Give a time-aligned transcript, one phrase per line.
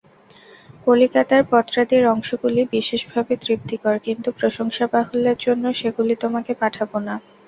[0.85, 7.15] কলিকাতার পত্রাদির অংশগুলি বিশেষভাবে তৃপ্তিকর, কিন্তু প্রশংসাবাহুল্যের জন্য সেগুলি তোমাকে পাঠাব না।